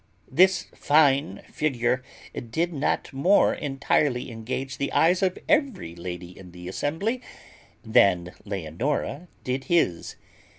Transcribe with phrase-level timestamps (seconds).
[0.31, 2.01] This fine figure
[2.33, 7.21] did not more entirely engage the eyes of every lady in the assembly
[7.85, 10.15] than Leonora did his.